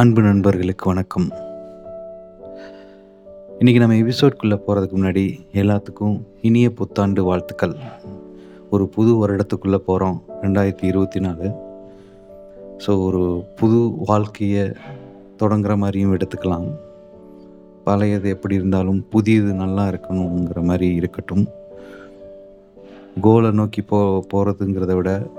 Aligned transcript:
அன்பு 0.00 0.22
நண்பர்களுக்கு 0.22 0.84
வணக்கம். 0.88 1.26
இன்றைக்கி 3.58 3.78
நம்ம 3.78 3.94
எபிசோட்குள்ளே 3.94 4.56
போகிறதுக்கு 4.64 4.96
முன்னாடி 4.96 5.22
எல்லாத்துக்கும் 5.52 6.16
இனிய 6.40 6.72
புத்தாண்டு 6.72 7.24
வாழ்த்துக்கள். 7.24 7.74
ஒரு 8.70 8.88
புது 8.88 9.10
வருடத்துக்குள்ளே 9.20 9.78
போகிறோம் 9.88 10.22
ரெண்டாயிரத்தி 10.42 10.84
இருபத்தி 10.84 11.20
நாலு. 11.20 11.50
ஸோ 12.86 13.02
ஒரு 13.04 13.44
புது 13.54 13.78
வாழ்க்கையை 14.10 14.64
தொடங்குற 15.42 15.76
மாதிரியும் 15.76 16.16
எடுத்துக்கலாம். 16.16 16.66
பழையது 17.84 18.28
எப்படி 18.28 18.54
இருந்தாலும் 18.54 19.08
புதியது 19.08 19.52
நல்லா 19.52 19.88
இருக்கணுங்கிற 19.88 20.62
மாதிரி 20.62 20.94
இருக்கட்டும். 20.94 21.46
கோலை 23.20 23.50
நோக்கி 23.50 23.82
போ 23.82 24.24
போகிறதுங்கிறத 24.34 24.94
விட 24.94 25.30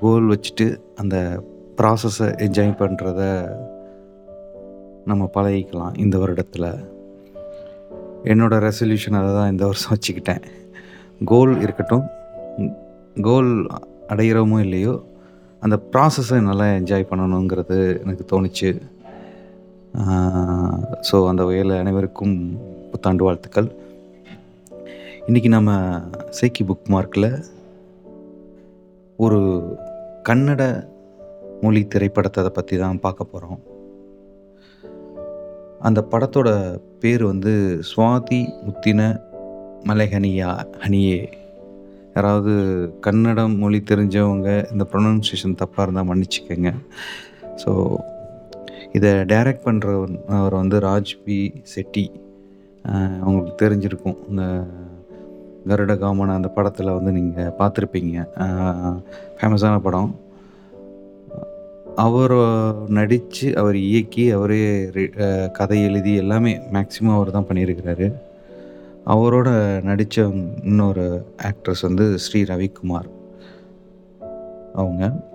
கோல் 0.00 0.32
வச்சுட்டு 0.34 0.80
அந்த 0.96 1.44
ப்ராசஸை 1.76 2.30
என்ஜாய் 2.46 2.80
பண்ணுறத 2.80 3.22
நம்ம 5.10 5.22
பழகிக்கலாம் 5.36 5.94
இந்த 6.04 6.16
வருடத்தில். 6.22 6.68
என்னோட 8.32 8.54
ரெசல்யூஷன் 8.66 9.18
அதை 9.20 9.30
தான் 9.36 9.52
இந்த 9.52 9.64
வருஷம் 9.70 9.92
வச்சுக்கிட்டேன். 9.94 10.42
கோல் 11.30 11.54
இருக்கட்டும் 11.64 12.04
கோல் 13.26 13.50
அடையிறோமோ 14.12 14.58
இல்லையோ 14.66 14.94
அந்த 15.62 15.76
ப்ராசஸை 15.92 16.38
நல்லா 16.48 16.66
என்ஜாய் 16.78 17.10
பண்ணணுங்கிறது 17.10 17.78
எனக்கு 18.02 18.24
தோணுச்சு. 18.32 18.70
ஸோ 21.08 21.16
அந்த 21.30 21.42
வகையில் 21.48 21.74
அனைவருக்கும் 21.80 22.36
புத்தாண்டு 22.92 23.26
வாழ்த்துக்கள். 23.26 23.68
இன்றைக்கி 25.28 25.50
நம்ம 25.56 25.72
சேக்கி 26.38 26.62
புக் 26.70 26.88
மார்க்கில் 26.94 27.30
ஒரு 29.18 29.40
கன்னட 30.28 30.62
மொழி 31.64 31.82
திரைப்படத்தை 31.94 32.50
பற்றி 32.56 32.76
தான் 32.84 33.02
பார்க்க 33.04 33.32
போகிறோம் 33.32 33.60
அந்த 35.88 36.00
படத்தோட 36.10 36.48
பேர் 37.02 37.22
வந்து 37.24 37.52
சுவாதி 37.90 38.40
முத்தின 38.66 39.00
மலைஹனியா 39.88 40.50
ஹனியே. 40.82 41.20
யாராவது 42.14 42.52
கன்னடம் 43.00 43.54
மொழி 43.58 43.78
தெரிஞ்சவங்க 43.90 44.48
இந்த 44.72 44.84
ப்ரொனன்சியேஷன் 44.92 45.58
தப்பாக 45.62 45.84
இருந்தால் 45.86 46.08
மன்னிச்சுக்கோங்க. 46.10 46.72
ஸோ 47.62 47.72
இதை 48.92 49.10
டைரக்ட் 49.32 49.66
பண்ணுறவர் 49.66 50.14
அவர் 50.38 50.54
வந்து 50.54 50.78
ராஜ் 50.78 51.12
பி. 51.24 51.38
செட்டி. 51.62 52.06
அவங்களுக்கு 53.22 53.54
தெரிஞ்சிருக்கும். 53.62 54.18
இந்த 54.30 54.44
கருட 55.70 55.92
காமன 56.04 56.34
அந்த 56.38 56.48
படத்தில் 56.48 56.96
வந்து 56.98 57.12
நீங்கள் 57.18 57.54
பார்த்துருப்பீங்க. 57.58 58.16
ஃபேமஸான 59.38 59.78
படம். 59.88 60.10
அவர் 61.96 62.34
நடித்து 62.88 63.56
அவர் 63.56 63.76
இயக்கி 63.76 64.30
அவரே 64.30 64.90
கதை 65.52 65.82
எழுதி 65.82 66.14
எல்லாமே 66.14 66.56
மேக்சிமம் 66.56 67.14
அவர் 67.14 67.30
தான் 67.30 67.46
பண்ணியிருக்கிறாரு. 67.48 68.12
அவரோட 69.06 69.82
நடித்த 69.82 70.30
இன்னொரு 70.64 71.24
ஆக்ட்ரஸ் 71.42 71.82
வந்து 71.82 72.18
ஸ்ரீ 72.18 72.42
ரவிக்குமார். 72.42 73.08
அவங்க. 74.74 75.30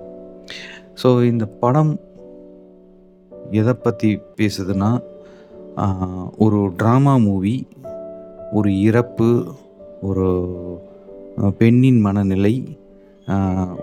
ஸோ 1.04 1.26
இந்த 1.26 1.46
படம் 1.46 2.00
எதை 3.52 3.74
பற்றி 3.74 4.20
பேசுதுன்னா 4.38 5.04
ஒரு 6.38 6.72
ட்ராமா 6.84 7.24
மூவி 7.24 7.68
ஒரு 8.52 8.82
இறப்பு 8.82 9.46
ஒரு 10.02 10.28
பெண்ணின் 11.58 12.00
மனநிலை 12.00 12.77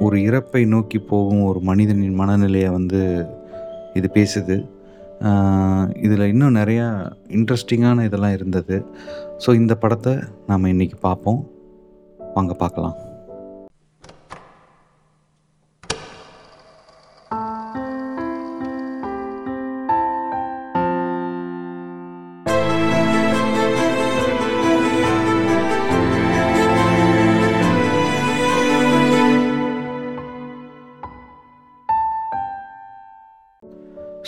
ஒரு 0.04 0.16
இறப்பை 0.28 0.62
நோக்கி 0.66 0.98
போகும் 0.98 1.44
ஒரு 1.44 1.60
மனிதனின் 1.60 2.20
மனநிலையை 2.20 2.70
வந்து 2.70 3.00
இது 3.98 4.10
பேசுது. 4.14 4.56
இதில் 6.06 6.30
இன்னும் 6.32 6.54
நிறையா 6.54 6.86
இன்ட்ரெஸ்டிங்கான 7.28 8.04
இதெல்லாம் 8.04 8.36
இருந்தது. 8.38 8.76
ஸோ 9.46 9.54
இந்த 9.54 9.74
படத்தை 9.74 10.14
நாம் 10.46 10.70
இன்றைக்கி 10.74 10.98
பார்ப்போம். 11.00 11.40
வாங்க 12.34 12.54
பார்க்கலாம். 12.54 12.96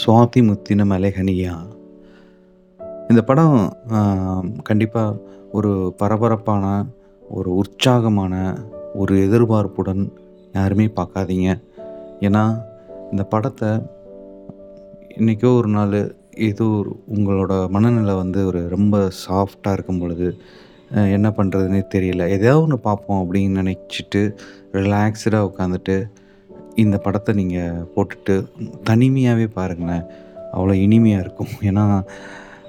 சுவாதி 0.07 0.41
முத்தின 0.49 0.85
மலைகனியா? 0.91 1.55
இந்த 3.09 3.21
படம் 3.29 3.57
கண்டிப்பாக 4.63 5.17
ஒரு 5.53 5.71
பரபரப்பான 5.97 6.65
ஒரு 7.29 7.51
உற்சாகமான 7.55 8.35
ஒரு 8.95 9.15
எதிர்பார்ப்புடன் 9.27 10.03
யாருமே 10.53 10.87
பார்க்காதீங்க. 10.99 11.49
ஏன்னா 12.27 12.45
இந்த 13.11 13.25
படத்தை 13.33 13.71
இன்றைக்கோ 15.19 15.51
ஒரு 15.57 15.69
நாள் 15.69 15.99
ஏதோ 16.51 16.69
ஒரு 16.79 16.93
உங்களோட 17.17 17.53
மனநிலை 17.69 18.15
வந்து 18.15 18.43
ஒரு 18.47 18.63
ரொம்ப 18.77 19.03
சாஃப்டாக 19.25 19.77
இருக்கும் 19.77 19.99
பொழுது 19.99 20.29
என்ன 21.17 21.29
பண்ணுறதுனே 21.37 21.83
தெரியல. 21.97 22.23
எதையாவது 22.37 22.63
ஒன்று 22.63 22.79
பார்ப்போம் 22.89 23.23
அப்படின்னு 23.23 23.61
நினச்சிட்டு 23.63 24.23
ரிலாக்ஸ்டாக 24.73 25.49
உட்காந்துட்டு 25.51 25.99
இந்த 26.77 26.97
படத்தை 26.99 27.35
நீங்கள் 27.35 27.87
போட்டுட்டு 27.95 28.35
தனிமையாகவே 28.85 29.47
பாருங்களேன். 29.47 30.05
அவ்வளோ 30.53 30.73
இனிமையாக 30.73 31.25
இருக்கும். 31.25 31.53
ஏன்னா 31.61 31.85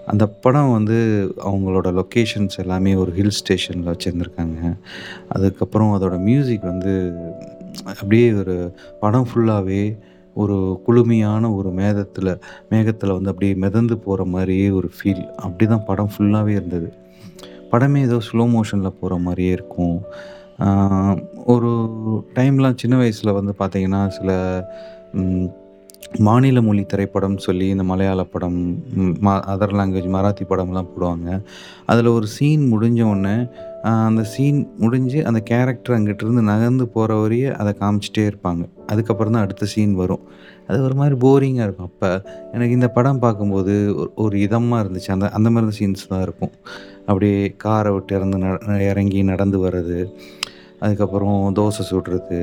அந்த 0.06 0.28
படம் 0.28 0.72
வந்து 0.72 0.98
அவங்களோட 1.46 1.88
லொக்கேஷன்ஸ் 2.00 2.56
எல்லாமே 2.58 2.96
ஒரு 2.96 3.12
ஹில் 3.12 3.38
ஸ்டேஷனில் 3.40 3.90
வச்சுருந்துருக்காங்க. 3.92 4.78
அதுக்கப்புறம் 5.30 6.02
அதோடய 6.02 6.20
மியூசிக் 6.20 6.64
வந்து 6.64 6.94
அப்படியே 7.84 8.34
ஒரு 8.34 8.74
படம் 9.00 9.28
ஃபுல்லாகவே 9.30 9.98
ஒரு 10.34 10.82
குளுமையான 10.88 11.56
ஒரு 11.56 11.70
மேகத்தில் 11.70 12.32
மேகத்தில் 12.70 13.12
வந்து 13.12 13.30
அப்படியே 13.30 13.54
மிதந்து 13.54 13.98
போகிற 13.98 14.26
மாதிரியே 14.26 14.70
ஒரு 14.70 14.90
ஃபீல் 14.96 15.24
அப்படி 15.36 15.66
தான் 15.68 15.86
படம் 15.86 16.12
ஃபுல்லாகவே 16.14 16.48
இருந்தது. 16.48 16.90
படமே 17.72 18.02
ஏதோ 18.02 18.18
ஸ்லோ 18.28 18.46
மோஷனில் 18.56 18.98
போகிற 19.00 19.20
மாதிரியே 19.20 19.52
இருக்கும். 19.52 20.02
ஒரு 21.54 21.72
டைம்லாம் 22.38 22.82
சின்ன 22.82 22.96
வயசில் 22.98 23.38
வந்து 23.40 23.54
பார்த்திங்கன்னா 23.62 24.02
சில 24.18 24.32
மாநில 26.26 26.60
மொழி 26.66 26.84
திரைப்படம் 26.92 27.38
சொல்லி 27.46 27.66
இந்த 27.74 27.84
மலையாள 27.84 28.22
படம் 28.34 28.60
அதர் 29.54 29.76
லாங்குவேஜ் 29.80 30.08
மராத்தி 30.16 30.44
படம்லாம் 30.52 30.90
போடுவாங்க. 30.92 31.28
அதில் 31.92 32.10
ஒரு 32.18 32.28
சீன் 32.36 32.64
முடிஞ்ச 32.74 33.02
உடனே 33.12 33.36
அந்த 34.08 34.24
சீன் 34.34 34.60
முடிஞ்சு 34.84 35.20
அந்த 35.30 35.40
கேரக்டர் 35.50 35.96
அங்கிட்டிருந்து 35.98 36.44
நகர்ந்து 36.52 36.86
போகிற 36.96 37.16
வரையே 37.22 37.50
அதை 37.60 37.72
காமிச்சிட்டே 37.82 38.24
இருப்பாங்க. 38.30 38.64
அதுக்கப்புறம் 38.92 39.36
தான் 39.36 39.46
அடுத்த 39.46 39.68
சீன் 39.74 39.94
வரும். 40.02 40.24
அது 40.70 40.80
ஒரு 40.88 40.96
மாதிரி 41.02 41.16
போரிங்காக 41.26 41.68
இருக்கும். 41.68 41.90
அப்போ 41.92 42.10
எனக்கு 42.56 42.78
இந்த 42.80 42.90
படம் 42.98 43.22
பார்க்கும்போது 43.26 43.76
ஒரு 44.00 44.10
ஒரு 44.24 44.38
இதமாக 44.48 44.82
இருந்துச்சு. 44.84 45.12
அந்த 45.16 45.28
அந்த 45.40 45.50
மாதிரி 45.56 45.78
சீன்ஸ் 45.80 46.10
தான் 46.14 46.26
இருக்கும். 46.28 46.54
அப்படியே 47.10 47.38
காரை 47.66 47.92
விட்டு 47.96 48.16
இறந்து 48.20 48.40
ந 48.46 48.48
இறங்கி 48.92 49.22
நடந்து 49.34 49.60
வர்றது 49.68 50.00
அதுக்கப்புறம் 50.82 51.38
தோசை 51.58 51.84
சுடுறது 51.90 52.40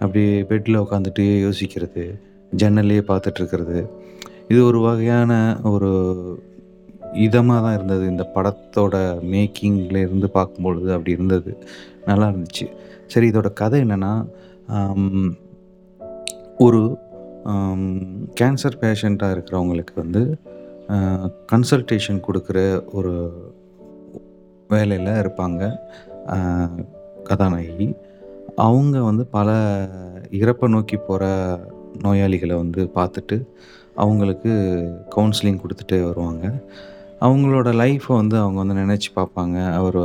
அப்படியே 0.00 0.32
பெட்டில் 0.50 0.82
உட்காந்துட்டு 0.84 1.24
யோசிக்கிறது 1.46 2.04
ஜன்னல்லையே 2.60 3.02
பார்த்துட்ருக்கிறது. 3.10 3.78
இது 4.50 4.60
ஒரு 4.70 4.78
வகையான 4.86 5.32
ஒரு 5.74 5.90
இதமாக 7.26 7.60
தான் 7.64 7.76
இருந்தது. 7.78 8.04
இந்த 8.12 8.24
படத்தோட 8.34 8.94
மேக்கிங்கில் 9.32 10.00
இருந்து 10.04 10.28
பார்க்கும்பொழுது 10.36 10.88
அப்படி 10.96 11.14
இருந்தது. 11.16 11.50
நல்லா 12.08 12.26
இருந்துச்சு. 12.32 12.66
சரி 13.12 13.26
இதோட 13.32 13.48
கதை 13.60 13.78
என்னென்னா 13.84 14.12
ஒரு 16.66 16.82
கேன்சர் 18.40 18.80
பேஷண்ட்டாக 18.82 19.34
இருக்கிறவங்களுக்கு 19.36 19.94
வந்து 20.02 20.22
கன்சல்டேஷன் 21.52 22.20
கொடுக்குற 22.26 22.58
ஒரு 22.98 23.14
வேலையில் 24.70 25.18
இருப்பாங்க. 25.22 25.62
கதாநாயகி. 27.30 27.88
அவங்க 28.68 28.96
வந்து 29.10 29.24
பல 29.36 29.50
இறப்பை 30.40 30.68
நோக்கி 30.74 30.96
போகிற 30.96 31.24
நோயாளிகளை 32.02 32.54
வந்து 32.62 32.82
பார்த்துட்டு 32.98 33.36
அவங்களுக்கு 34.02 34.52
கவுன்சிலிங் 35.16 35.62
கொடுத்துட்டே 35.62 35.98
வருவாங்க. 36.08 36.44
அவங்களோட 37.20 37.68
லைஃப்பை 37.80 38.14
வந்து 38.20 38.36
அவங்க 38.38 38.58
வந்து 38.62 38.74
நினச்சி 38.82 39.08
பார்ப்பாங்க. 39.18 39.56
அவர் 39.78 39.98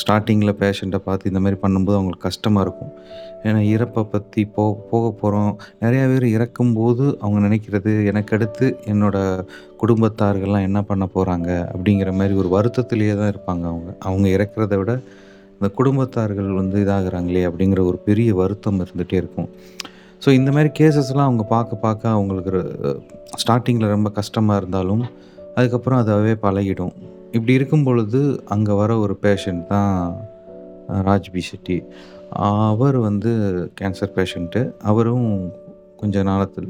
ஸ்டார்டிங்கில் 0.00 0.58
பேஷண்ட்டை 0.60 1.00
பார்த்து 1.06 1.30
இந்த 1.30 1.40
மாதிரி 1.40 1.56
பண்ணும்போது 1.64 1.98
அவங்களுக்கு 1.98 2.28
கஷ்டமாக 2.28 2.64
இருக்கும். 2.66 2.92
ஏன்னா 3.46 3.60
இறப்பை 3.72 4.02
பற்றி 4.12 4.42
போ 4.54 4.64
போக 4.90 5.10
போகிறோம் 5.22 5.50
நிறையா 5.82 6.04
பேர் 6.12 6.26
இறக்கும்போது 6.36 7.04
அவங்க 7.22 7.40
நினைக்கிறது 7.46 7.92
எனக்கு 8.10 8.34
அடுத்து 8.36 8.68
என்னோட 8.92 9.16
குடும்பத்தார்கள்லாம் 9.82 10.66
என்ன 10.68 10.82
பண்ண 10.90 11.06
போகிறாங்க 11.16 11.50
அப்படிங்கிற 11.74 12.12
மாதிரி 12.20 12.36
ஒரு 12.42 12.50
வருத்தத்திலேயே 12.56 13.16
தான் 13.20 13.32
இருப்பாங்க 13.34 13.64
அவங்க. 13.72 13.90
அவங்க 14.08 14.28
இறக்கிறத 14.36 14.76
விட 14.82 14.94
இந்த 15.56 15.68
குடும்பத்தார்கள் 15.78 16.50
வந்து 16.60 16.78
இதாகிறாங்களே 16.84 17.42
அப்படிங்கிற 17.48 17.80
ஒரு 17.90 17.98
பெரிய 18.08 18.30
வருத்தம் 18.40 18.80
இருந்துகிட்டே 18.84 19.18
இருக்கும். 19.22 19.48
ஸோ 20.24 20.28
இந்த 20.38 20.50
மாதிரி 20.56 20.70
கேஸஸ்லாம் 20.80 21.28
அவங்க 21.28 21.44
பார்க்க 21.54 21.84
பார்க்க 21.86 22.16
அவங்களுக்கு 22.16 22.60
ஸ்டார்டிங்கில் 23.42 23.94
ரொம்ப 23.96 24.10
கஷ்டமாக 24.18 24.60
இருந்தாலும் 24.60 25.02
அதுக்கப்புறம் 25.58 26.00
அதாவே 26.02 26.34
பழகிடும். 26.46 26.94
இப்படி 27.36 27.52
இருக்கும் 27.58 27.86
பொழுது 27.88 28.20
அங்கே 28.54 28.72
வர 28.80 28.90
ஒரு 29.04 29.14
பேஷண்ட் 29.24 29.64
தான் 29.72 29.92
ராஜ்பி 31.08 31.42
செட்டி 31.50 31.78
அவர் 32.72 32.96
வந்து 33.08 33.30
கேன்சர் 33.80 34.14
பேஷண்ட்டு 34.16 34.60
அவரும் 34.90 35.28
கொஞ்ச 36.00 36.22
நாளத்தில் 36.28 36.68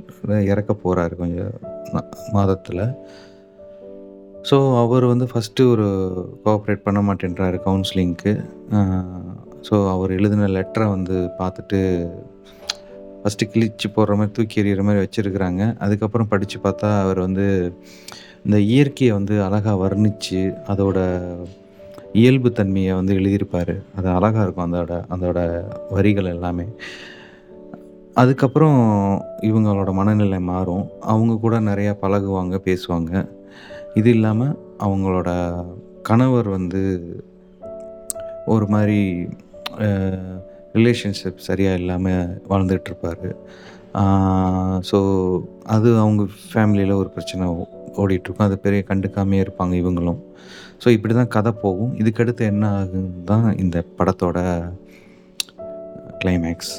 இறக்க 0.51 0.73
போகிறாரு 0.83 1.15
கொஞ்சம் 1.23 1.55
மாதத்தில். 2.37 2.83
ஸோ 4.49 4.57
அவர் 4.81 5.05
வந்து 5.11 5.27
ஃபஸ்ட்டு 5.31 5.67
ஒரு 5.73 5.87
கோஆப்ரேட் 6.45 6.83
பண்ண 6.87 7.01
மாட்டேன்றாரு 7.01 7.59
கவுன்சிலிங்க்கு 7.67 8.33
ஸோ 9.69 9.75
அவர் 9.93 10.11
எழுதின 10.17 10.49
லெட்டரை 10.57 10.87
வந்து 10.89 11.17
பார்த்துட்டு 11.39 11.79
ஃபஸ்ட்டு 13.21 13.49
கிழிச்சு 13.53 13.87
போடுற 13.97 14.15
மாதிரி 14.19 14.33
தூக்கி 14.37 14.61
எறிகிற 14.63 14.83
மாதிரி 14.87 15.03
வச்சுருக்குறாங்க. 15.05 15.63
அதுக்கப்புறம் 15.85 16.31
படித்து 16.33 16.59
பார்த்தா 16.65 16.89
அவர் 17.05 17.19
வந்து 17.19 17.47
இந்த 18.47 18.57
இயற்கையை 18.73 19.13
வந்து 19.15 19.35
அழகாக 19.43 19.77
வர்ணித்து 19.85 20.41
அதோட 20.73 20.99
இயல்பு 22.23 22.49
தன்மையை 22.59 22.93
வந்து 22.95 23.13
எழுதியிருப்பார். 23.21 23.73
அது 23.97 24.09
அழகாக 24.17 24.45
இருக்கும் 24.47 24.67
அதோட 24.69 24.99
அதோட 25.15 25.39
வரிகள் 25.91 26.33
எல்லாமே. 26.35 26.67
அதுக்கப்புறம் 28.23 28.79
இவங்களோட 29.51 29.93
மனநிலை 30.01 30.41
மாறும். 30.53 30.85
அவங்க 31.13 31.39
கூட 31.47 31.57
நிறையா 31.71 31.95
பழகுவாங்க 32.05 32.61
பேசுவாங்க. 32.69 33.13
இது 34.01 34.11
இல்லாமல் 34.11 34.55
அவங்களோட 34.87 35.31
கணவர் 36.09 36.49
வந்து 36.49 36.81
ஒரு 38.55 38.67
மாதிரி 38.73 38.99
ரிலேஷன்ஷிப் 40.77 41.47
சரியாக 41.49 41.81
இல்லாமல் 41.81 42.33
வாழ்ந்துட்டுருப்பார் 42.51 43.27
ஸோ 44.91 44.99
அது 45.75 45.89
அவங்க 46.03 46.23
ஃபேமிலியில் 46.53 46.99
ஒரு 47.01 47.11
பிரச்சனை 47.17 47.47
ஓடிட்டுருக்கும் 48.03 48.49
அது 48.49 48.57
பெரிய 48.65 48.81
கண்டுக்காமே 48.89 49.37
இருப்பாங்க 49.43 49.75
இவங்களும். 49.83 50.21
ஸோ 50.83 50.89
இப்படி 50.97 51.15
தான் 51.15 51.33
கதை 51.37 51.53
போகும். 51.65 51.93
இதுக்கடுத்து 52.01 52.43
என்ன 52.53 52.65
ஆகுன்னு 52.79 53.23
தான் 53.25 53.47
இந்த 53.63 53.77
படத்தோட 53.99 54.39
கிளைமேக்ஸ் 56.23 56.75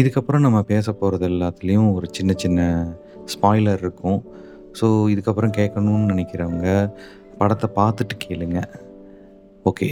இதுக்கப்புறம் 0.00 0.44
நம்ம 0.46 0.60
பேச 0.72 0.92
போகிறது 0.92 1.24
எல்லாத்துலேயும் 1.28 1.90
ஒரு 1.94 2.06
சின்ன 2.16 2.32
சின்ன 2.42 2.60
ஸ்பாய்லர் 3.32 3.82
இருக்கும். 3.84 4.20
ஸோ 4.78 4.86
இதுக்கப்புறம் 5.14 5.56
கேட்கணும்னு 5.58 6.10
நினைக்கிறவங்க 6.12 6.68
படத்தை 7.40 7.68
பார்த்துட்டு 7.76 8.14
கேளுங்க. 8.24 8.60
ஓகே 9.64 9.88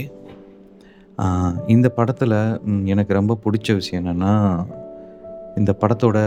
இந்த 1.73 1.87
படத்தில் 1.97 2.35
எனக்கு 2.93 3.17
ரொம்ப 3.19 3.37
பிடிச்ச 3.45 3.73
விஷயம் 3.79 4.01
என்னென்னா 4.01 4.33
இந்த 5.59 5.71
படத்தோட 5.81 6.17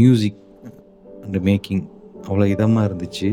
மியூசிக் 0.00 0.42
அண்ட் 1.22 1.38
மேக்கிங் 1.48 1.82
அவ்வளோ 2.28 2.46
இதமாக 2.54 2.88
இருந்துச்சு. 2.88 3.30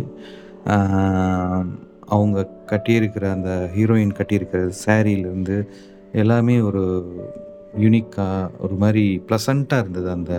அவங்க 2.15 2.37
கட்டியிருக்கிற 2.71 3.25
அந்த 3.35 3.51
ஹீரோயின் 3.75 4.17
கட்டியிருக்கிற 4.19 4.61
சாரீலேருந்து 4.85 5.57
எல்லாமே 6.21 6.55
ஒரு 6.69 6.83
யூனிக்காக 7.83 8.49
ஒரு 8.65 8.75
மாதிரி 8.83 9.03
ப்ளசண்ட்டாக 9.27 9.83
இருந்தது 9.83 10.09
அந்த 10.09 10.33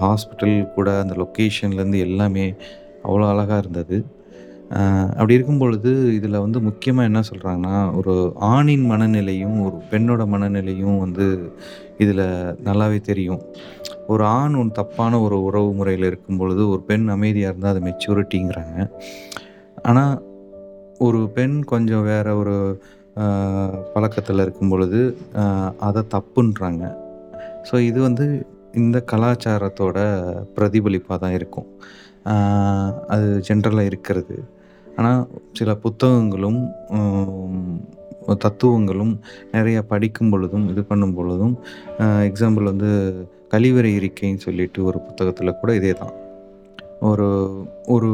ஹாஸ்பிட்டல் 0.00 0.56
கூட 0.76 0.90
அந்த 1.02 1.14
லொக்கேஷன்லேருந்து 1.22 2.00
எல்லாமே 2.06 2.46
அவ்வளோ 3.06 3.28
அழகாக 3.32 3.62
இருந்தது. 3.64 3.98
அப்படி 5.16 5.36
இருக்கும் 5.36 5.60
பொழுது 5.62 5.90
இதில் 6.16 6.42
வந்து 6.44 6.58
முக்கியமாக 6.66 7.08
என்ன 7.10 7.20
சொல்கிறாங்கன்னா 7.30 7.76
ஒரு 7.98 8.14
ஆணின் 8.54 8.84
மனநிலையும் 8.90 9.56
ஒரு 9.66 9.76
பெண்ணோட 9.90 10.22
மனநிலையும் 10.34 10.98
வந்து 11.04 11.26
இதில் 12.02 12.24
நல்லாவே 12.68 13.00
தெரியும். 13.10 13.42
ஒரு 14.12 14.24
ஆண் 14.38 14.56
ஒன்று 14.60 14.78
தப்பான 14.78 15.20
ஒரு 15.26 15.36
உறவு 15.48 15.68
முறையில் 15.78 16.08
இருக்கும் 16.10 16.40
பொழுது 16.40 16.62
ஒரு 16.72 16.82
பெண் 16.90 17.06
அமைதியாக 17.16 17.50
இருந்தால் 17.50 17.74
அது 17.74 17.82
மெச்சூரிட்டிங்கிறாங்க 17.88 18.86
ஆனால் 19.90 20.14
ஒரு 21.06 21.20
பெண் 21.36 21.56
கொஞ்சம் 21.72 22.06
வேறு 22.10 22.32
ஒரு 22.40 22.56
பழக்கத்தில் 23.94 24.42
இருக்கும் 24.44 24.72
பொழுது 24.72 25.00
அதை 25.88 26.02
தப்புன்றாங்க. 26.14 26.84
ஸோ 27.68 27.74
இது 27.90 27.98
வந்து 28.08 28.26
இந்த 28.80 28.98
கலாச்சாரத்தோட 29.12 29.98
பிரதிபலிப்பாக 30.56 31.18
தான் 31.24 31.36
இருக்கும். 31.38 31.68
அது 33.14 33.28
ஜென்ரலாக 33.48 33.90
இருக்கிறது. 33.90 34.36
ஆனால் 34.96 35.22
சில 35.58 35.70
புத்தகங்களும் 35.84 36.60
தத்துவங்களும் 38.44 39.14
நிறைய 39.54 39.78
படிக்கும் 39.92 40.32
பொழுதும் 40.32 40.66
இது 40.72 40.82
பண்ணும் 40.90 41.14
பொழுதும் 41.18 41.54
எக்ஸாம்பிள் 42.28 42.70
வந்து 42.70 42.90
கழிவறை 43.54 43.90
இருக்கைன்னு 44.00 44.44
சொல்லிட்டு 44.46 44.80
ஒரு 44.88 44.98
புத்தகத்தில் 45.06 45.58
கூட 45.60 45.70
இதே 45.80 45.92
தான். 46.02 46.14
ஒரு 47.10 47.28
ஒரு 47.94 48.10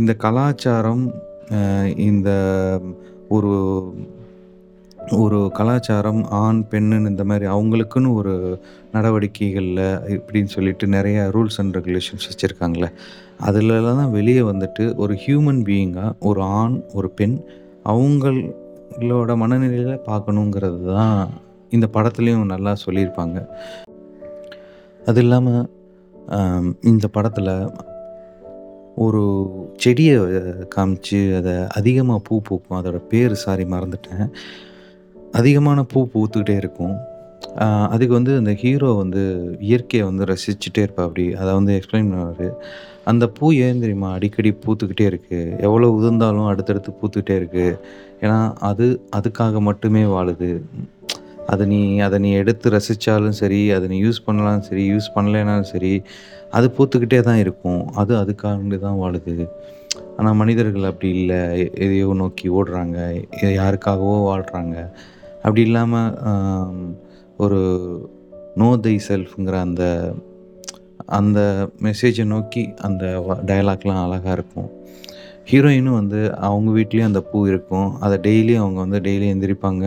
இந்த 0.00 0.12
கலாச்சாரம் 0.24 1.04
இந்த 2.10 2.30
ஒரு 3.36 3.52
ஒரு 5.08 5.50
கலாச்சாரம் 5.52 6.20
ஆண் 6.30 6.60
பெண்ணுன்னு 6.70 7.10
இந்த 7.10 7.24
மாதிரி 7.24 7.46
அவங்களுக்குன்னு 7.46 8.10
ஒரு 8.14 8.60
நடவடிக்கைகளில் 8.92 9.84
இப்படின்னு 10.16 10.44
சொல்லிட்டு 10.44 10.86
நிறைய 10.86 11.30
ரூல்ஸ் 11.34 11.58
அண்ட் 11.58 11.76
ரெகுலேஷன்ஸ் 11.76 12.28
வச்சுருக்காங்களே 12.30 12.88
அதிலலாம் 13.46 14.00
தான் 14.00 14.10
வெளியே 14.10 14.40
வந்துட்டு 14.40 14.96
ஒரு 14.96 15.14
ஹியூமன் 15.26 15.60
பீயிங்காக 15.68 16.12
ஒரு 16.18 16.42
ஆண் 16.42 16.76
ஒரு 16.92 17.10
பெண் 17.10 17.36
அவங்களோட 17.84 19.36
மனநிலையில் 19.36 20.04
பார்க்கணுங்கிறது 20.06 20.80
தான் 20.94 21.30
இந்த 21.68 21.88
படத்துலேயும் 21.92 22.52
நல்லா 22.54 22.74
சொல்லியிருப்பாங்க. 22.86 23.38
அது 25.06 25.20
இல்லாமல் 25.20 25.68
இந்த 26.80 27.06
படத்தில் 27.08 27.54
ஒரு 28.94 29.22
செடியை 29.76 30.16
காமிச்சு 30.76 31.36
அதை 31.36 31.54
அதிகமாக 31.78 32.20
பூ 32.24 32.40
பூக்கும். 32.40 32.78
அதோட 32.80 32.98
பேர் 33.12 33.34
சாரி 33.34 33.64
மறந்துட்டேன். 33.64 34.26
அதிகமான 35.38 35.78
பூ 35.90 35.98
பூத்துக்கிட்டே 36.12 36.54
இருக்கும். 36.62 36.94
அதுக்கு 37.92 38.14
வந்து 38.18 38.32
அந்த 38.40 38.52
ஹீரோ 38.62 38.88
வந்து 39.00 39.22
இயற்கையை 39.68 40.04
வந்து 40.08 40.24
ரசிச்சுட்டே 40.30 40.82
இருப்பா 40.86 41.02
அப்படி. 41.06 41.24
அதை 41.40 41.50
வந்து 41.58 41.72
எக்ஸ்பிளைன் 41.78 42.10
பண்ணுவார். 42.12 42.48
அந்த 43.10 43.24
பூ 43.36 43.46
ஏன் 43.66 43.82
தெரியுமா 43.82 44.08
அடிக்கடி 44.16 44.50
பூத்துக்கிட்டே 44.64 45.06
இருக்குது 45.10 45.54
எவ்வளோ 45.66 45.88
உதிர்ந்தாலும் 45.98 46.48
அடுத்தடுத்து 46.52 46.90
பூத்துக்கிட்டே 47.00 47.36
இருக்குது 47.40 47.76
ஏன்னா 48.24 48.38
அது 48.70 48.86
அதுக்காக 49.18 49.60
மட்டுமே 49.68 50.02
வாழுது. 50.14 50.50
அதை 51.52 51.64
நீ 51.72 51.80
அதை 52.06 52.16
நீ 52.24 52.30
எடுத்து 52.40 52.72
ரசித்தாலும் 52.76 53.38
சரி 53.42 53.60
அதை 53.76 53.86
நீ 53.92 53.96
யூஸ் 54.06 54.20
பண்ணலாம் 54.26 54.64
சரி 54.68 54.82
யூஸ் 54.92 55.08
பண்ணலைனாலும் 55.14 55.70
சரி 55.74 55.92
அது 56.56 56.66
பூத்துக்கிட்டே 56.76 57.20
தான் 57.28 57.40
இருக்கும். 57.44 57.82
அது 58.00 58.12
அதுக்காக 58.22 58.78
தான் 58.86 59.00
வாழுது. 59.02 59.34
ஆனால் 60.18 60.38
மனிதர்கள் 60.40 60.90
அப்படி 60.90 61.08
இல்லை. 61.20 61.40
எதையோ 61.84 62.12
நோக்கி 62.22 62.46
ஓடுறாங்க. 62.58 62.98
யாருக்காகவோ 63.60 64.16
வாழ்கிறாங்க 64.30 64.76
அப்படி 65.42 65.60
இல்லாமல் 65.68 66.10
ஒரு 67.44 67.60
நோ 68.60 68.68
தை 68.84 68.94
செல்ஃப்ங்கிற 69.08 69.56
அந்த 69.66 69.84
அந்த 71.18 71.40
மெசேஜை 71.84 72.24
நோக்கி 72.32 72.62
அந்த 72.86 73.04
டயலாக்லாம் 73.48 74.02
அழகாக 74.04 74.34
இருக்கும். 74.38 74.68
ஹீரோயினும் 75.50 75.98
வந்து 76.00 76.20
அவங்க 76.48 76.70
வீட்லேயும் 76.78 77.10
அந்த 77.10 77.20
பூ 77.30 77.38
இருக்கும். 77.52 77.88
அதை 78.04 78.16
டெய்லி 78.26 78.54
அவங்க 78.62 78.78
வந்து 78.84 78.98
டெய்லி 79.06 79.28
எந்திரிப்பாங்க. 79.34 79.84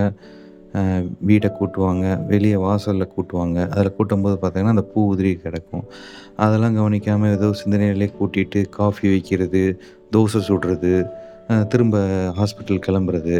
வீட்டை 1.30 1.50
கூட்டுவாங்க. 1.60 2.06
வெளியே 2.32 2.58
வாசலில் 2.66 3.14
கூட்டுவாங்க. 3.16 3.58
அதில் 3.74 3.96
கூட்டும்போது 3.98 4.36
பார்த்தீங்கன்னா 4.44 4.76
அந்த 4.76 4.86
பூ 4.94 5.02
உதிரி 5.14 5.32
கிடக்கும். 5.44 5.86
அதெல்லாம் 6.46 6.78
கவனிக்காமல் 6.80 7.34
ஏதோ 7.38 7.50
சிந்தனையிலே 7.62 8.08
கூட்டிட்டு 8.20 8.62
காஃபி 8.80 9.06
வைக்கிறது 9.14 9.62
தோசை 10.16 10.42
சுடுறது 10.50 10.94
திரும்ப 11.74 11.98
ஹாஸ்பிட்டல் 12.40 12.86
கிளம்புறது. 12.88 13.38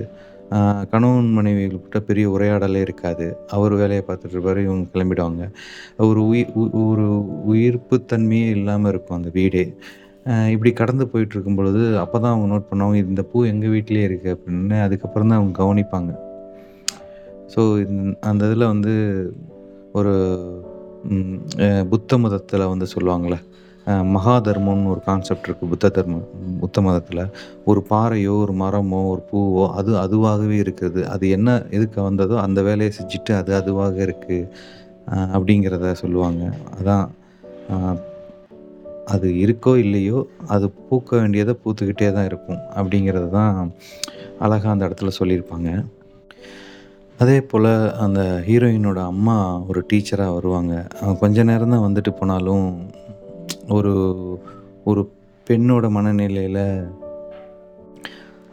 கணவன் 0.90 1.34
மனைவிகள்கிட்ட 1.38 2.00
பெரிய 2.00 2.30
உரையாடலே 2.30 2.82
இருக்காது. 2.82 3.38
அவர் 3.48 3.74
வேலையை 3.74 4.04
பார்த்துட்டு 4.08 4.30
இருப்பார் 4.30 4.60
இவங்க 4.60 4.88
கிளம்பிடுவாங்க. 4.94 5.52
ஒரு 5.98 6.28
உயிர் 6.28 6.52
உ- 6.54 6.90
ஒரு 6.90 7.08
உயிர்ப்புத்தன்மையே 7.50 8.50
இல்லாமல் 8.50 8.92
இருக்கும் 8.92 9.18
அந்த 9.18 9.30
வீடே. 9.34 9.74
இப்படி 10.50 10.72
கடந்து 10.72 11.06
போயிட்டுருக்கும் 11.06 11.56
பொழுது 11.56 12.00
அப்போ 12.00 12.20
தான் 12.20 12.34
அவங்க 12.34 12.56
நோட் 12.56 12.74
பண்ணுவாங்க 12.74 12.96
இந்த 12.96 13.24
பூ 13.24 13.44
எங்கள் 13.44 13.70
வீட்டிலே 13.70 14.08
இருக்குது 14.08 14.38
அப்படின்னு. 14.38 14.82
அதுக்கப்புறம் 14.82 15.28
தான் 15.28 15.38
அவங்க 15.38 15.64
கவனிப்பாங்க. 15.64 16.12
ஸோ 17.56 17.62
அந்த 18.20 18.46
இதில் 18.46 18.66
வந்து 18.66 18.94
ஒரு 19.94 20.14
புத்த 21.90 22.18
மதத்தில் 22.18 22.66
வந்து 22.66 22.86
சொல்லுவாங்களே 22.96 23.38
மகா 24.14 24.34
தர்மம்னு 24.46 24.92
ஒரு 24.94 25.02
கான்செப்ட் 25.08 25.48
இருக்குது 25.48 25.70
புத்த 25.72 25.90
தர்மம் 25.96 26.28
புத்த 26.62 26.82
மதத்தில். 26.86 27.24
ஒரு 27.70 27.82
பாறையோ 27.90 28.36
ஒரு 28.44 28.54
மரமோ 28.62 29.00
ஒரு 29.14 29.22
பூவோ 29.32 29.66
அது 29.80 29.92
அதுவாகவே 30.04 30.58
இருக்குது. 30.64 31.02
அது 31.14 31.26
என்ன 31.38 31.50
எதுக்கு 31.78 32.00
வந்ததோ 32.10 32.36
அந்த 32.46 32.62
வேலையை 32.70 32.92
செஞ்சுட்டு 32.98 33.34
அது 33.42 33.52
அதுவாக 33.60 33.98
இருக்குது 34.08 34.48
அப்படிங்கிறத 35.36 35.92
சொல்லுவாங்க. 36.04 36.44
அதான் 36.78 37.06
அது 39.14 39.28
இருக்கோ 39.46 39.74
இல்லையோ 39.86 40.20
அது 40.56 40.66
பூக்க 40.90 41.10
வேண்டியதை 41.22 41.54
பூத்துக்கிட்டே 41.64 42.10
தான் 42.18 42.30
இருக்கும் 42.32 42.62
அப்படிங்கிறது 42.78 43.30
தான் 43.40 43.56
அழகாக 44.46 44.74
அந்த 44.76 44.88
இடத்துல 44.88 45.12
சொல்லியிருப்பாங்க. 45.20 45.70
அதே 47.20 47.36
போல் 47.50 47.72
அந்த 48.04 48.22
ஹீரோயினோட 48.48 49.00
அம்மா 49.12 49.36
ஒரு 49.70 49.80
டீச்சராக 49.90 50.36
வருவாங்க. 50.38 50.74
அவங்க 51.00 51.20
கொஞ்ச 51.24 51.44
நேரம் 51.50 51.74
தான் 51.74 51.86
வந்துட்டு 51.88 52.12
போனாலும் 52.20 52.66
ஒரு 53.68 53.94
ஒரு 54.84 55.12
பெண்ணோட 55.50 55.90
மனநிலையில் 55.90 56.90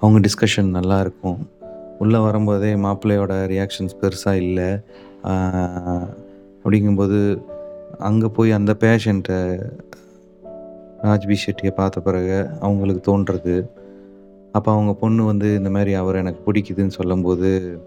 அவங்க 0.00 0.18
டிஸ்கஷன் 0.26 0.76
நல்லா 0.76 1.00
இருக்கும். 1.00 1.48
உள்ளே 1.98 2.18
வரும்போதே 2.18 2.74
மாப்பிள்ளையோட 2.74 3.32
ரியாக்ஷன்ஸ் 3.52 3.96
பெருசாக 4.00 4.32
இல்லை. 4.32 4.68
அப்படிங்கும்போது 6.62 7.42
அங்கே 7.98 8.26
போய் 8.26 8.50
அந்த 8.52 8.76
பேஷண்ட்டை 8.80 9.38
ராஜ்பி 11.02 11.36
ஷெட்டியை 11.46 11.70
பார்த்த 11.70 12.00
பிறகு 12.00 12.48
அவங்களுக்கு 12.60 13.02
தோன்றுறது 13.10 13.68
அப்போ 14.52 14.72
அவங்க 14.72 14.92
பொண்ணு 14.92 15.24
வந்து 15.24 15.56
இந்த 15.56 15.70
மாதிரி 15.70 15.92
அவர் 15.94 16.16
எனக்கு 16.16 16.52
பிடிக்குதுன்னு 16.52 16.96
சொல்லும்போது 16.98 17.78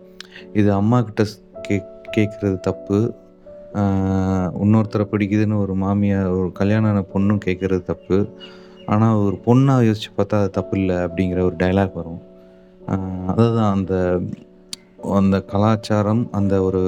இது 0.54 0.74
அம்மா 0.74 1.02
கிட்ட 1.02 1.24
கே 1.62 1.84
கேட்குறது 2.18 2.60
தப்பு. 2.60 3.14
இன்னொருத்தரை 4.64 5.06
பிடிக்குதுன்னு 5.12 5.62
ஒரு 5.62 5.74
மாமியார் 5.74 6.34
ஒரு 6.40 6.50
கல்யாணம் 6.52 6.90
ஆன 6.90 7.04
பொண்ணும் 7.14 7.44
கேட்குறது 7.46 7.84
தப்பு. 7.84 8.18
ஆனால் 8.86 9.20
ஒரு 9.26 9.36
பொண்ணாக 9.46 9.86
யோசித்து 9.86 10.12
பார்த்தா 10.18 10.40
அது 10.42 10.50
தப்பு 10.50 10.76
இல்லை 10.80 10.96
அப்படிங்கிற 10.96 11.40
ஒரு 11.42 11.56
டைலாக் 11.64 12.00
வரும். 12.00 12.22
அதுதான் 13.32 13.74
அந்த 13.78 13.94
அந்த 15.20 15.36
கலாச்சாரம் 15.52 16.24
அந்த 16.32 16.56
ஒரு 16.62 16.82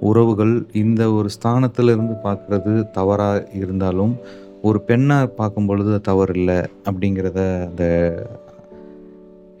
உறவுகள் 0.00 0.54
இந்த 0.72 1.02
ஒரு 1.12 1.28
ஸ்தானத்தில் 1.30 1.92
இருந்து 1.94 2.14
பார்க்குறது 2.24 2.72
தவறாக 2.90 3.46
இருந்தாலும் 3.52 4.14
ஒரு 4.62 4.78
பெண்ணாக 4.80 5.26
பார்க்கும் 5.40 5.66
பொழுது 5.66 5.90
அது 5.94 6.00
தவறு 6.08 6.32
இல்லை 6.34 6.58
அப்படிங்கிறத 6.88 7.40
அந்த 7.68 7.84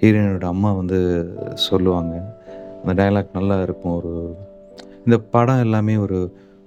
ஹீரோயினோட 0.02 0.46
அம்மா 0.54 0.70
வந்து 0.72 0.98
சொல்லுவாங்க. 1.68 2.14
அந்த 2.80 2.92
டயலாக் 2.98 3.36
நல்லா 3.38 3.56
இருக்கும். 3.62 3.96
ஒரு 3.96 4.12
இந்த 5.06 5.16
படம் 5.34 5.64
எல்லாமே 5.64 5.96
ஒரு 5.96 6.18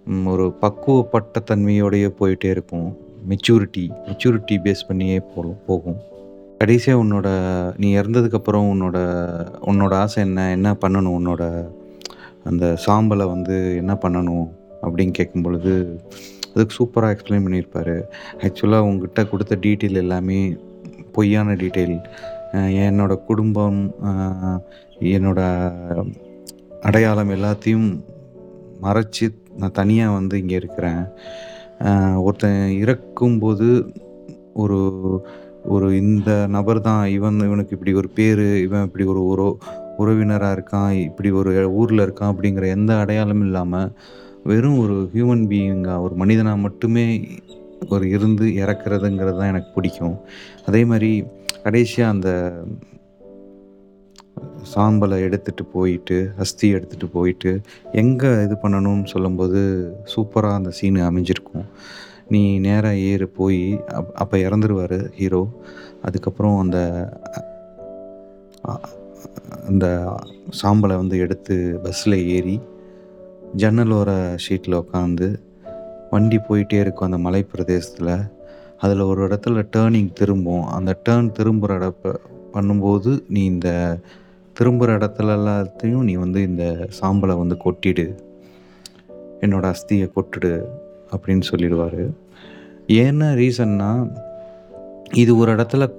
ஒரு 0.06 0.54
பக்குவப்பட்ட 0.62 1.40
தன்மையோடயே 1.52 2.10
போயிட்டே 2.20 2.46
இருக்கும். 2.46 2.98
மெச்சூரிட்டி 3.30 3.84
மெச்சூரிட்டி 4.08 4.56
பேஸ் 4.64 4.88
பண்ணியே 4.88 5.20
போகும் 5.20 5.60
போகும். 5.66 5.98
கடைசியாக 6.58 7.04
உன்னோட 7.04 7.28
நீ 7.78 7.96
இறந்ததுக்கப்புறம் 7.96 8.68
உன்னோட 8.74 8.98
உன்னோட 9.66 9.94
ஆசை 9.94 10.24
என்ன 10.24 10.52
என்ன 10.52 10.78
பண்ணணும்? 10.82 11.16
உன்னோட 11.20 11.70
அந்த 12.44 12.78
சாம்பலை 12.86 13.26
வந்து 13.28 13.76
என்ன 13.76 13.94
பண்ணணும்? 13.94 14.48
அப்படின்னு 14.82 15.12
கேட்கும் 15.12 15.42
பொழுது 15.42 16.02
அதுக்கு 16.56 16.76
சூப்பராக 16.78 17.16
எக்ஸ்பிளைன் 17.16 17.46
பண்ணியிருப்பார். 17.46 18.02
ஆக்சுவலாக 18.40 18.80
உங்ககிட்ட 18.80 19.26
கொடுத்த 19.26 19.56
டீட்டெயில் 19.56 20.02
எல்லாமே 20.04 20.58
பொய்யான 21.12 21.54
டீட்டெயில் 21.54 22.04
என்னோட 22.54 23.24
குடும்பம் 23.26 23.96
என்னோடய 25.00 25.12
என்னோட 25.16 25.42
அடையாளம் 26.82 27.30
எல்லாத்தையும் 27.30 27.88
மறைச்சி 28.82 29.26
நான் 29.60 29.78
தனியாக 29.80 30.14
வந்து 30.14 30.36
இங்கே 30.40 30.56
இருக்கிறேன். 30.56 31.02
ஒருத்தன் 32.26 32.62
இறக்கும்போது 32.82 33.68
ஒரு 34.54 34.80
ஒரு 35.66 35.88
இந்த 35.98 36.30
நபர் 36.48 36.80
தான் 36.82 37.04
இவன் 37.08 37.38
இவனுக்கு 37.40 37.76
இப்படி 37.76 37.94
ஒரு 37.94 38.10
பேர் 38.10 38.44
இவன் 38.62 38.86
இப்படி 38.86 39.06
ஒரு 39.06 39.22
உறவு 39.26 39.54
உறவினராக 39.98 40.56
இருக்கான் 40.56 40.92
இப்படி 41.08 41.30
ஒரு 41.32 41.52
ஊரில் 41.80 42.04
இருக்கான் 42.06 42.32
அப்படிங்கிற 42.34 42.68
எந்த 42.68 42.92
அடையாளமும் 42.96 43.46
இல்லாமல் 43.46 43.92
வெறும் 44.44 44.80
ஒரு 44.80 44.96
ஹியூமன் 45.14 45.46
பீயிங்காக 45.50 46.02
ஒரு 46.02 46.16
மனிதனாக 46.16 46.58
மட்டுமே 46.58 47.06
ஒரு 47.90 48.06
இருந்து 48.10 48.46
இறக்குறதுங்கிறது 48.64 49.38
தான் 49.38 49.52
எனக்கு 49.54 49.70
பிடிக்கும். 49.76 50.18
அதே 50.66 50.82
மாதிரி 50.86 51.12
கடைசியாக 51.64 52.14
அந்த 52.14 52.30
சாம்பலை 54.74 55.18
எடுத்துகிட்டு 55.28 55.64
போயிட்டு 55.74 56.18
அஸ்தி 56.38 56.74
எடுத்துகிட்டு 56.74 57.10
போயிட்டு 57.14 57.52
எங்கே 58.02 58.32
இது 58.46 58.56
பண்ணணும்னு 58.62 59.06
சொல்லும்போது 59.06 59.62
சூப்பராக 60.16 60.60
அந்த 60.60 60.72
சீனு 60.80 61.02
அமைஞ்சிருக்கும். 61.10 61.68
நீ 62.28 62.42
நேராக 62.66 63.04
ஏறு 63.12 63.28
போய் 63.40 63.64
அப் 64.00 64.12
அப்போ 64.16 64.38
இறந்துருவார் 64.38 64.98
ஹீரோ. 65.18 65.42
அதுக்கப்புறம் 66.02 66.60
அந்த 66.64 66.80
அந்த 69.68 69.88
சாம்பலை 70.62 70.96
வந்து 71.02 71.18
எடுத்து 71.18 71.56
பஸ்ஸில் 71.84 72.18
ஏறி 72.28 72.56
ஜன்னலோர 73.58 74.12
ஷீட்டில் 74.46 74.80
உட்காந்து 74.84 75.28
வண்டி 76.12 76.38
போயிட்டே 76.48 76.80
இருக்கும் 76.80 77.08
அந்த 77.10 77.20
மலை 77.26 77.42
பிரதேசத்தில். 77.44 78.16
அதில் 78.78 79.04
ஒரு 79.10 79.22
இடத்துல 79.28 79.62
டேர்னிங் 79.76 80.12
திரும்பும். 80.14 80.66
அந்த 80.78 80.92
டேர்ன் 81.10 81.32
திரும்புகிற 81.32 81.78
இடப்ப 81.80 82.16
பண்ணும்போது 82.54 83.12
நீ 83.28 83.44
இந்த 83.46 83.70
திரும்புகிற 84.54 84.98
இடத்துல 84.98 85.36
எல்லாத்தையும் 85.38 86.04
நீ 86.04 86.14
வந்து 86.14 86.42
இந்த 86.42 86.88
சாம்பலை 87.02 87.38
வந்து 87.38 87.58
கொட்டிடு. 87.66 88.18
என்னோட 89.42 89.74
அஸ்தியை 89.74 90.12
கொட்டுடு 90.16 90.64
அப்படின்னு 91.16 91.42
சொல்லிடுவார். 91.52 92.14
ஏன்னா 92.88 93.28
ரீசன்னா 93.40 94.12
இது 95.14 95.38
ஒரு 95.38 95.56
இடத்துல 95.56 95.92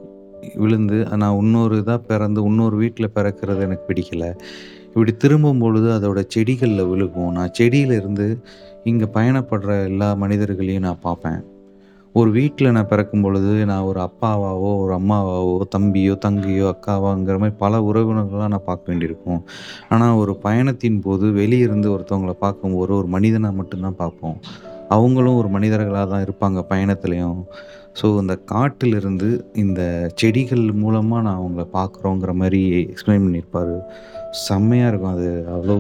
விழுந்து 0.55 1.07
நான் 1.17 1.39
இன்னொரு 1.39 1.77
இதாக 1.77 1.99
பிறந்து 1.99 2.43
இன்னொரு 2.43 2.77
வீட்டில் 2.77 3.15
பிறக்கிறது 3.15 3.61
எனக்கு 3.61 3.93
பிடிக்கல. 3.93 4.37
இப்படி 4.87 5.13
திரும்பும் 5.17 5.59
பொழுது 5.59 5.89
அதோட 5.91 6.23
செடிகளில் 6.37 6.89
விழுகும். 6.91 7.31
நான் 7.31 7.55
செடியிலருந்து 7.59 8.37
இங்கே 8.85 9.05
பயணப்படுற 9.05 9.85
எல்லா 9.85 10.15
மனிதர்களையும் 10.15 10.83
நான் 10.83 11.01
பார்ப்பேன். 11.01 11.45
ஒரு 12.19 12.31
வீட்டில் 12.31 12.75
நான் 12.75 12.91
பிறக்கும் 12.91 13.25
பொழுது 13.25 13.53
நான் 13.71 13.87
ஒரு 13.91 14.01
அப்பாவாவோ 14.01 14.69
ஒரு 14.83 14.93
அம்மாவாவோ 14.99 15.55
தம்பியோ 15.75 16.15
தங்கையோ 16.25 16.67
அக்காவாங்கிற 16.73 17.37
மாதிரி 17.43 17.57
பல 17.63 17.81
உறவினர்களாக 17.81 18.51
நான் 18.53 18.69
பார்க்க 18.69 18.91
வேண்டியிருக்கும். 18.91 19.41
ஆனால் 19.89 20.19
ஒரு 20.23 20.33
பயணத்தின் 20.45 21.01
போது 21.07 21.29
வெளியே 21.41 21.65
இருந்து 21.69 21.89
ஒருத்தவங்களை 21.95 22.35
பார்க்கும்போது 22.45 22.93
ஒரு 23.01 23.09
மனிதனாக 23.17 23.59
மட்டும்தான் 23.61 24.01
பார்ப்போம். 24.03 24.37
அவங்களும் 24.97 25.39
ஒரு 25.41 25.49
மனிதர்களாக 25.49 26.07
தான் 26.13 26.25
இருப்பாங்க 26.27 26.61
பயணத்துலேயும். 26.73 27.41
ஸோ 28.01 28.07
இந்த 28.21 28.35
காட்டிலிருந்து 28.53 29.29
இந்த 29.63 29.81
செடிகள் 30.21 30.65
மூலமாக 30.83 31.23
நான் 31.27 31.41
அவங்கள 31.41 31.65
பார்க்குறோங்கிற 31.79 32.33
மாதிரி 32.43 32.61
எக்ஸ்பிளைன் 32.83 33.25
பண்ணியிருப்பார். 33.27 33.75
செம்மையாக 34.47 34.91
இருக்கும் 34.91 35.17
அது. 35.17 35.31
அவ்வளோ 35.55 35.77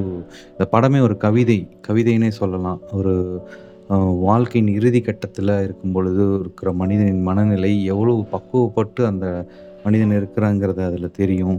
இந்த 0.52 0.66
படமே 0.74 0.98
ஒரு 1.08 1.16
கவிதை. 1.26 1.58
கவிதைன்னே 1.88 2.32
சொல்லலாம். 2.40 2.80
ஒரு 2.98 3.14
வாழ்க்கையின் 4.24 4.70
இறுதி 4.76 5.00
கட்டத்தில் 5.00 5.52
இருக்கும் 5.64 5.94
பொழுது 5.94 6.24
இருக்கிற 6.40 6.68
மனிதனின் 6.82 7.26
மனநிலை 7.28 7.72
எவ்வளவு 7.92 8.20
பக்குவப்பட்டு 8.34 9.02
அந்த 9.10 9.26
மனிதன் 9.84 10.14
இருக்கிறாங்கிறது 10.18 10.82
அதில் 10.88 11.16
தெரியும். 11.18 11.58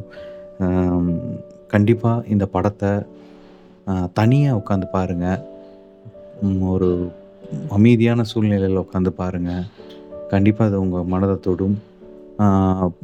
கண்டிப்பாக 1.74 2.27
இந்த 2.34 2.46
படத்தை 2.55 2.91
தனியாக 4.20 4.60
உட்காந்து 4.62 4.88
பாருங்கள் 4.96 5.44
ஒரு 6.74 6.89
அமைதியான 7.77 8.24
சூழ்நிலையில் 8.32 8.84
உட்காந்து 8.84 9.12
பாருங்கள் 9.22 9.67
கண்டிப்பாக 10.32 10.70
அது 10.70 10.82
உங்கள் 10.86 11.10
மனதை 11.13 11.36
தொடும். 11.48 11.77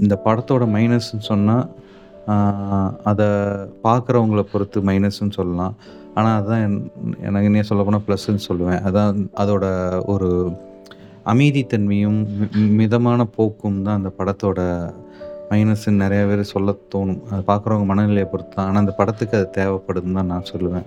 இந்த 0.04 0.16
படத்தோட 0.26 0.64
மைனஸ்ன்னு 0.76 1.30
சொன்னால் 1.32 1.68
அதை 3.04 3.26
பார்க்குறவங்கள 3.84 4.42
பொறுத்து 4.42 4.82
மைனஸ்ன்னு 4.82 5.32
சொல்லலாம். 5.32 5.76
ஆனால் 6.14 6.40
அதுதான் 6.40 6.70
என்- 6.70 7.20
எனக்கு 7.20 7.46
என்ன 7.46 7.62
சொல்ல 7.62 7.84
போனால் 7.84 8.02
ப்ளஸ்ன்னு 8.08 8.52
சொல்லுவேன். 8.52 8.88
அதான் 8.88 9.28
அதோட 9.36 10.00
ஒரு 10.06 10.52
அமைதித்தன்மையும் 11.26 12.28
மி- 12.42 12.70
மிதமான 12.70 13.26
போக்கும் 13.26 13.84
தான் 13.84 13.96
அந்த 13.96 14.12
படத்தோட 14.18 14.92
மைனஸ்ன்னு 15.50 15.92
நிறைய 15.92 16.26
பேர் 16.26 16.42
சொல்ல 16.42 16.76
தோணும். 16.96 17.22
அதை 17.32 17.44
பார்க்குறவங்க 17.48 17.86
மனநிலையை 17.86 18.26
பொறுத்து 18.26 18.56
தான். 18.56 18.66
ஆனால் 18.66 18.80
அந்த 18.80 18.92
படத்துக்கு 18.92 19.38
அது 19.38 19.50
தேவைப்படுதுன்னு 19.58 20.14
தான் 20.14 20.26
நான் 20.26 20.46
சொல்லுவேன். 20.52 20.84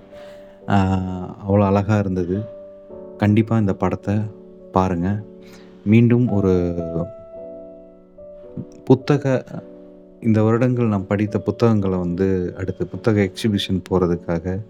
அவ்வளோ 1.48 1.64
அழகாக 1.64 1.98
இருந்தது. 1.98 2.44
கண்டிப்பாக 3.16 3.60
இந்த 3.60 3.74
படத்தை 3.74 4.14
பாருங்கள் 4.72 5.22
மீண்டும் 5.84 6.28
ஒரு 6.28 6.74
புத்தக 8.84 9.44
இந்த 10.24 10.42
வருடங்கள் 10.42 10.86
நான் 10.86 11.06
படித்த 11.06 11.38
புத்தகங்களை 11.38 11.98
வந்து 11.98 12.54
அடுத்த 12.56 12.84
புத்தக 12.84 13.20
எக்ஸிபிஷன் 13.20 13.82
போகிறதுக்காக 13.90 14.60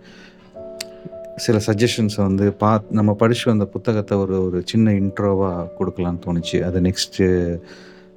சில 1.36 1.58
சஜஷன்ஸை 1.66 2.16
வந்து 2.16 2.52
பா 2.52 2.82
நம்ம 2.90 3.14
படித்து 3.14 3.42
வந்த 3.44 3.64
புத்தகத்தை 3.64 4.18
ஒரு 4.18 4.44
ஒரு 4.44 4.62
சின்ன 4.64 4.90
இன்ட்ரோவாக 4.90 5.68
கொடுக்கலான்னு 5.78 6.18
தோணுச்சு. 6.26 6.60
அதை 6.60 6.82
நெக்ஸ்ட்டு 6.82 7.60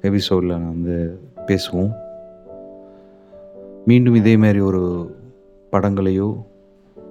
எபிசோடில் 0.00 0.48
நான் 0.48 0.64
வந்து 0.64 1.20
பேசுவோம். 1.46 1.92
மீண்டும் 3.84 4.14
இதே 4.14 4.36
மாதிரி 4.36 4.60
ஒரு 4.60 5.14
படங்களையோ 5.72 6.44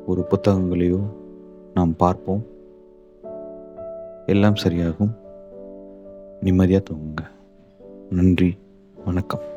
ஒரு 0.06 0.26
புத்தகங்களையோ 0.30 1.00
நாம் 1.74 1.96
பார்ப்போம். 1.96 2.46
எல்லாம் 4.26 4.56
சரியாகும். 4.56 5.16
நிம்மதியாக 6.42 6.84
தூங்குங்க. 6.92 7.28
நன்றி. 8.10 8.58
வணக்கம். 9.06 9.56